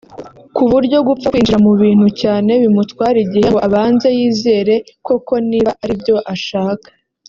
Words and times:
ku 0.55 0.63
buryo 0.71 0.97
gupfa 1.07 1.27
kwinjira 1.31 1.59
mu 1.65 1.73
bintu 1.83 2.07
cyane 2.21 2.51
bimutwara 2.61 3.17
igihe 3.25 3.45
ngo 3.49 3.59
abanze 3.67 4.07
yizere 4.17 4.75
koko 5.05 5.33
niba 5.49 5.71
aribyo 5.83 6.15
ashaka 6.33 6.87